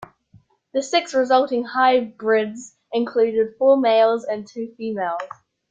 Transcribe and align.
The 0.73 0.81
six 0.81 1.13
resulting 1.13 1.63
hybrids 1.63 2.75
included 2.91 3.53
four 3.59 3.77
males 3.77 4.25
and 4.25 4.47
two 4.47 4.73
females. 4.75 5.21